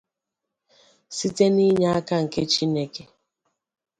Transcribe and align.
site 1.15 1.45
n'inye 1.55 1.87
aka 1.97 2.15
nke 2.25 2.41
Chineke. 2.51 3.03